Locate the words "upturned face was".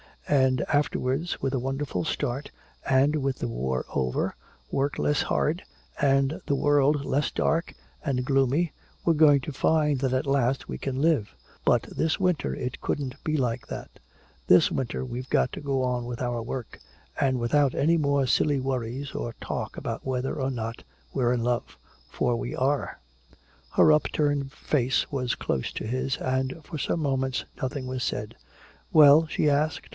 23.91-25.35